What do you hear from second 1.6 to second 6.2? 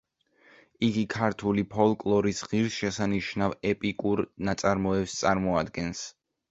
ფოლკლორის ღირსშესანიშნავ ეპიკურ ნაწარმოებს წარმოადგენს.